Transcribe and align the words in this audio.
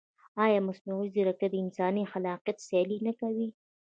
ایا 0.43 0.59
مصنوعي 0.67 1.07
ځیرکتیا 1.15 1.47
د 1.51 1.55
انساني 1.63 2.03
خلاقیت 2.11 2.57
سیالي 2.67 2.97
نه 3.07 3.13
کوي؟ 3.19 3.47